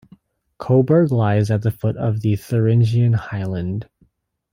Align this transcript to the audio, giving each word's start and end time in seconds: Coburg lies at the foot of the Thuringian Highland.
Coburg 0.57 1.11
lies 1.11 1.51
at 1.51 1.61
the 1.61 1.69
foot 1.69 1.95
of 1.95 2.21
the 2.21 2.35
Thuringian 2.35 3.13
Highland. 3.13 3.87